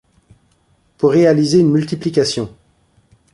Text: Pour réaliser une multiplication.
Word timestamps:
Pour 0.97 1.11
réaliser 1.11 1.59
une 1.59 1.69
multiplication. 1.69 2.51